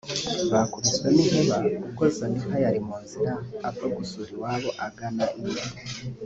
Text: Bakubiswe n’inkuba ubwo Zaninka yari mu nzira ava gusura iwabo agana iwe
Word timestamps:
Bakubiswe 0.51 1.07
n’inkuba 1.15 1.57
ubwo 1.85 2.03
Zaninka 2.17 2.55
yari 2.65 2.79
mu 2.87 2.95
nzira 3.03 3.31
ava 3.67 3.85
gusura 3.97 4.29
iwabo 4.35 4.69
agana 4.87 5.25
iwe 5.39 5.61